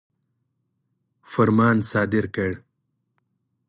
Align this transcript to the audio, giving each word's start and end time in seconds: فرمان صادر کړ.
فرمان 1.31 1.77
صادر 1.91 2.25
کړ. 2.35 2.51